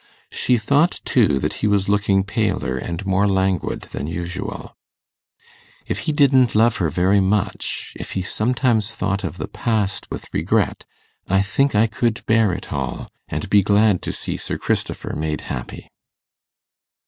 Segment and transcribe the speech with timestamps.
[0.31, 4.75] She thought, too, that he was looking paler and more languid than usual.
[5.85, 10.33] 'If he didn't love her very much if he sometimes thought of the past with
[10.33, 10.85] regret,
[11.27, 15.41] I think I could bear it all, and be glad to see Sir Christopher made
[15.41, 15.91] happy.